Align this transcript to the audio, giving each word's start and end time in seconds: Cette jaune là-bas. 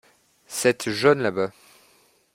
Cette 0.47 0.89
jaune 0.89 1.21
là-bas. 1.21 1.51